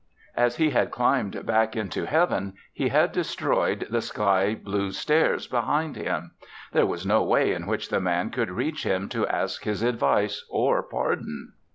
[0.35, 5.95] As He had climbed back into Heaven, He had destroyed the sky blue stairs behind
[5.95, 6.31] Him.
[6.71, 10.43] There was no way in which the Man could reach Him to ask His advice
[10.49, 11.53] or pardon.